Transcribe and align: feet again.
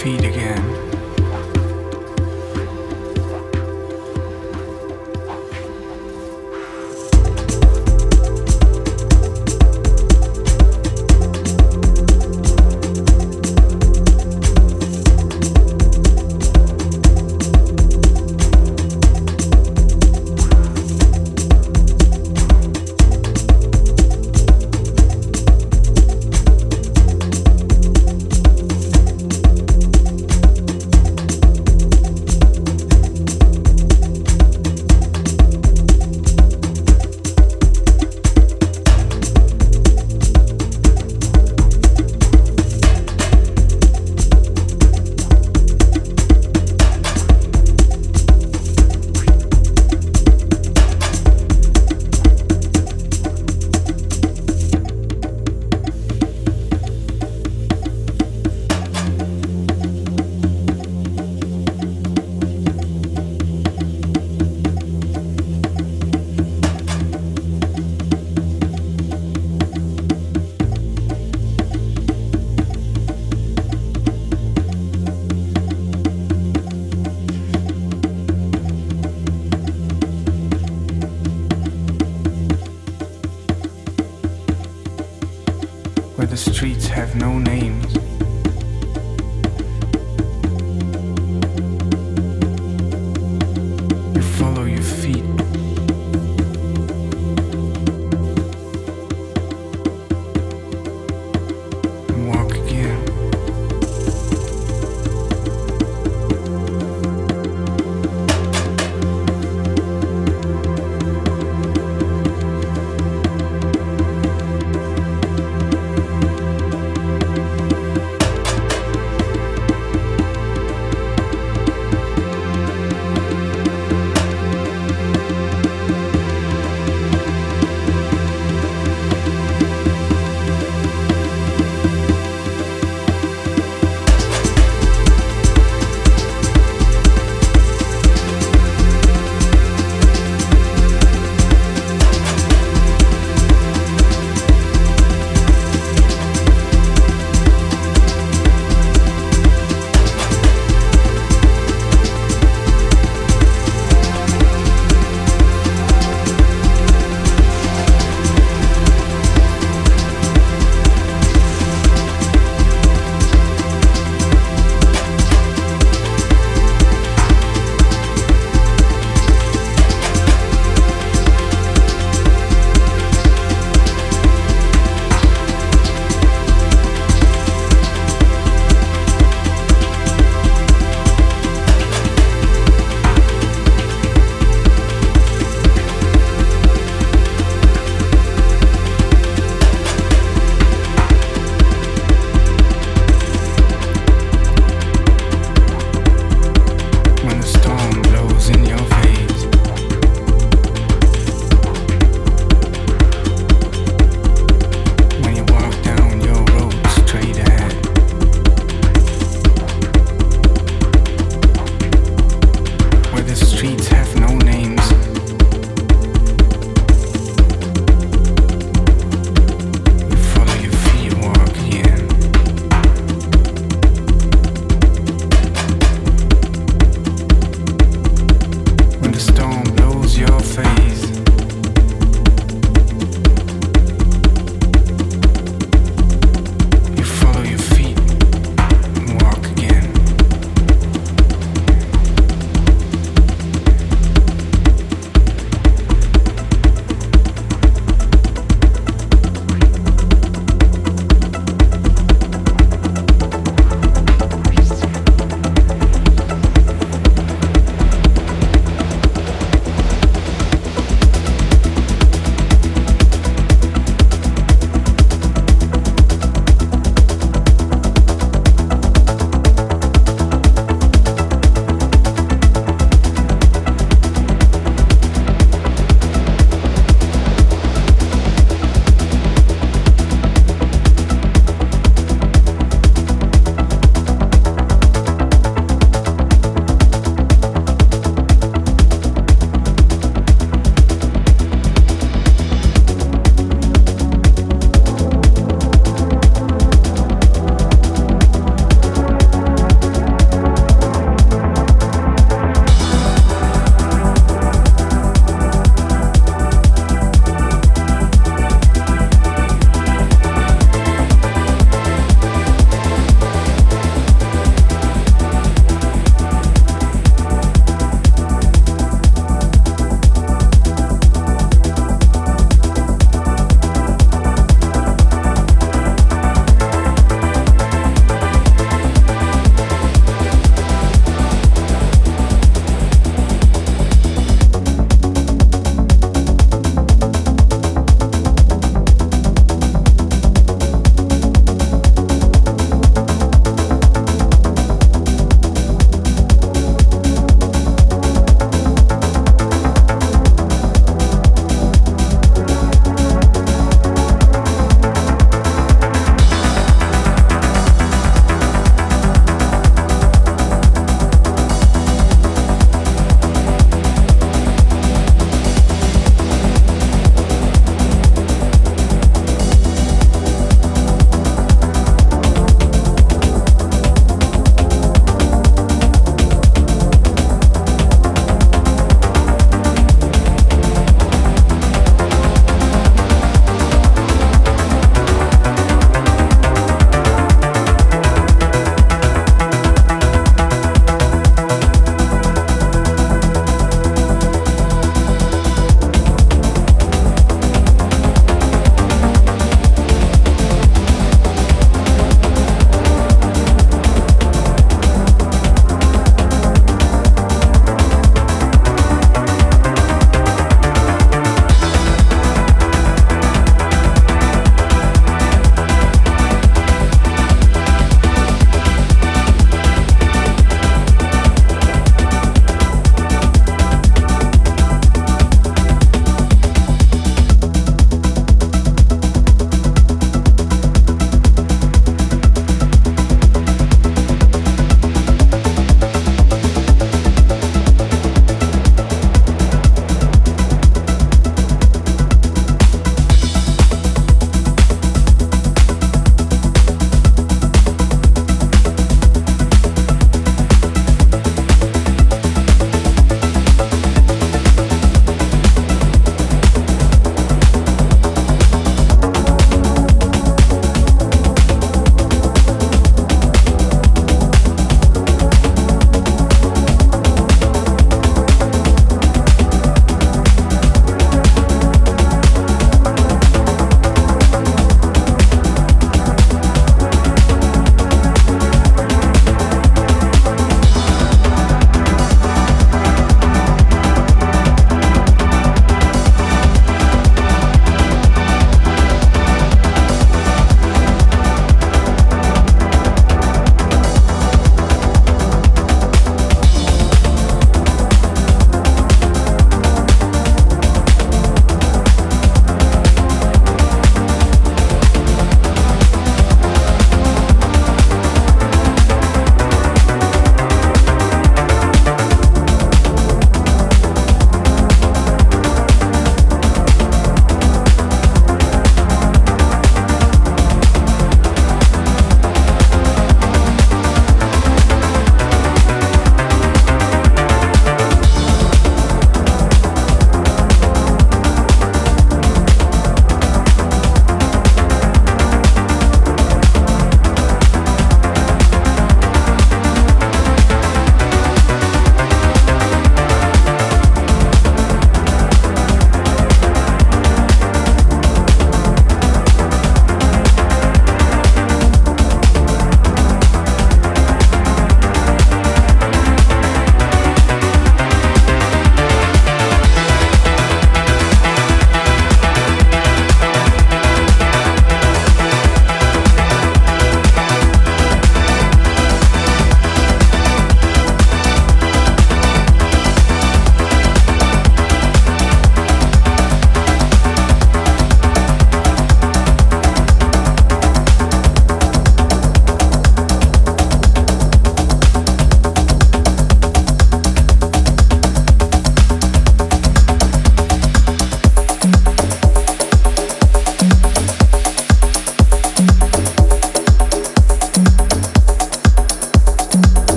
feet 0.00 0.24
again. 0.24 0.91